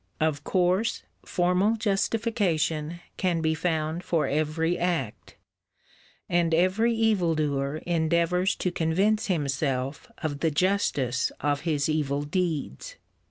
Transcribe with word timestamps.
Of 0.19 0.43
course, 0.43 1.03
formal 1.23 1.75
justification 1.75 3.01
can 3.17 3.39
be 3.39 3.53
found 3.53 4.03
for 4.03 4.25
every 4.27 4.75
act, 4.75 5.35
and 6.27 6.55
every 6.55 6.91
evil 6.91 7.35
doer 7.35 7.83
endeavours 7.85 8.55
to 8.55 8.71
convince 8.71 9.27
himself 9.27 10.09
of 10.17 10.39
the 10.39 10.49
justice 10.49 11.31
of 11.39 11.61
his 11.69 11.87
evil 11.87 12.23
deeds. 12.23 12.95